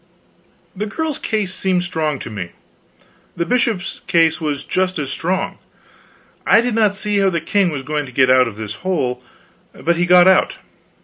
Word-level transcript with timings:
The 0.75 0.87
girl's 0.87 1.19
case 1.19 1.53
seemed 1.53 1.83
strong 1.83 2.17
to 2.21 2.31
me; 2.31 2.53
the 3.37 3.45
bishop's 3.45 4.01
case 4.07 4.41
was 4.41 4.63
just 4.63 4.97
as 4.97 5.11
strong. 5.11 5.59
I 6.43 6.59
did 6.59 6.73
not 6.73 6.95
see 6.95 7.19
how 7.19 7.29
the 7.29 7.39
king 7.39 7.69
was 7.69 7.83
going 7.83 8.07
to 8.07 8.11
get 8.11 8.27
out 8.31 8.47
of 8.47 8.55
this 8.57 8.77
hole. 8.81 9.21
But 9.73 9.97
he 9.97 10.07
got 10.07 10.27
out. 10.27 10.57